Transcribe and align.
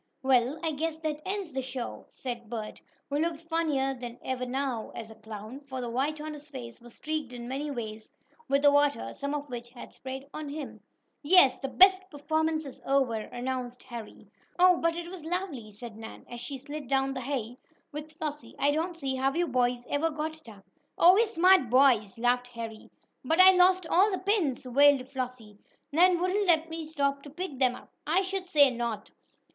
"Well, 0.23 0.59
I 0.63 0.71
guess 0.71 0.97
that 1.01 1.21
ends 1.27 1.53
the 1.53 1.61
show," 1.61 2.05
said 2.07 2.49
Bert, 2.49 2.81
who 3.07 3.19
looked 3.19 3.43
funnier 3.43 3.93
than 3.93 4.17
ever 4.25 4.47
now, 4.47 4.91
as 4.95 5.11
a 5.11 5.15
clown, 5.15 5.59
for 5.59 5.79
the 5.79 5.91
white 5.91 6.19
on 6.19 6.33
his 6.33 6.47
face 6.47 6.81
was 6.81 6.95
streaked 6.95 7.33
in 7.33 7.47
many 7.47 7.69
ways 7.69 8.09
with 8.47 8.63
the 8.63 8.71
water, 8.71 9.13
some 9.13 9.35
of 9.35 9.47
which 9.47 9.69
had 9.69 9.93
sprayed 9.93 10.25
on 10.33 10.49
him. 10.49 10.81
"Yes, 11.21 11.55
the 11.59 11.69
performance 12.09 12.65
is 12.65 12.81
over," 12.83 13.13
announced 13.13 13.83
Harry. 13.83 14.25
"Oh, 14.57 14.77
but 14.77 14.95
it 14.95 15.07
was 15.07 15.23
lovely!" 15.23 15.69
said 15.69 15.95
Nan, 15.95 16.25
as 16.27 16.39
she 16.41 16.57
slid 16.57 16.87
down 16.87 17.13
the 17.13 17.21
hay 17.21 17.59
with 17.91 18.13
Flossie. 18.17 18.55
"I 18.57 18.71
don't 18.71 18.97
see 18.97 19.13
how 19.17 19.31
you 19.35 19.47
boys 19.47 19.85
ever 19.87 20.09
got 20.09 20.35
it 20.35 20.49
up." 20.49 20.65
"Oh, 20.97 21.13
we're 21.13 21.27
smart 21.27 21.69
boys!" 21.69 22.17
laughed 22.17 22.47
Harry. 22.47 22.89
"But 23.23 23.39
I 23.39 23.51
lost 23.51 23.85
all 23.85 24.09
the 24.09 24.17
pins!" 24.17 24.65
wailed 24.65 25.07
Flossie. 25.09 25.59
"Nan 25.91 26.19
wouldn't 26.19 26.47
let 26.47 26.71
me 26.71 26.87
stop 26.87 27.21
to 27.21 27.29
pick 27.29 27.59
them 27.59 27.75
up!" 27.75 27.91
"I 28.07 28.23
should 28.23 28.47
say 28.47 28.71
not! 28.71 29.11